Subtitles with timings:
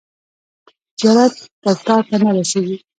[0.99, 2.77] زیارت تر تاته نه رسیږي.